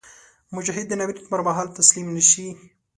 مجاهد 0.55 0.85
د 0.89 0.93
ناورین 0.99 1.27
پر 1.31 1.41
مهال 1.47 1.67
تسلیم 1.79 2.07
نهشي. 2.17 2.47